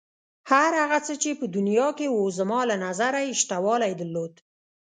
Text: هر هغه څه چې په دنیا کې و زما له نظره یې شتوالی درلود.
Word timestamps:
هر 0.51 0.71
هغه 0.81 0.99
څه 1.05 1.13
چې 1.21 1.31
په 1.39 1.45
دنیا 1.55 1.87
کې 1.97 2.07
و 2.11 2.19
زما 2.37 2.59
له 2.69 2.75
نظره 2.85 3.19
یې 3.25 3.33
شتوالی 3.41 3.93
درلود. 3.99 4.33